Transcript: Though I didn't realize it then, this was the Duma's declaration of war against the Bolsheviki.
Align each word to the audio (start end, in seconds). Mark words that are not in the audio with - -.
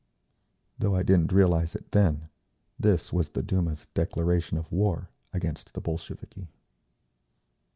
Though 0.79 0.95
I 0.95 1.03
didn't 1.03 1.31
realize 1.31 1.75
it 1.75 1.91
then, 1.91 2.29
this 2.79 3.13
was 3.13 3.29
the 3.29 3.43
Duma's 3.43 3.85
declaration 3.93 4.57
of 4.57 4.71
war 4.71 5.11
against 5.31 5.75
the 5.75 5.79
Bolsheviki. 5.79 6.49